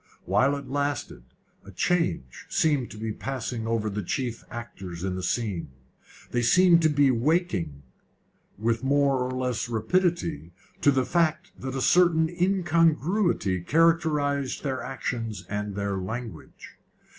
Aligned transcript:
While 0.25 0.55
it 0.55 0.67
lasted, 0.67 1.23
a 1.63 1.69
change 1.69 2.47
seemed 2.49 2.89
to 2.89 2.97
be 2.97 3.11
passing 3.11 3.67
over 3.67 3.87
the 3.87 4.01
chief 4.01 4.43
actors 4.49 5.03
in 5.03 5.13
the 5.15 5.21
scene. 5.21 5.69
They 6.31 6.41
seemed 6.41 6.81
to 6.81 6.89
be 6.89 7.09
awaking, 7.09 7.83
with 8.57 8.83
more 8.83 9.21
or 9.23 9.29
less 9.29 9.69
rapidity, 9.69 10.53
to 10.81 10.89
the 10.89 11.05
fact 11.05 11.51
that 11.59 11.75
a 11.75 11.81
certain 11.81 12.29
incongruity 12.29 13.61
characterised 13.61 14.63
their 14.63 14.81
actions 14.81 15.45
and 15.47 15.75
their 15.75 15.97
language. 15.97 16.79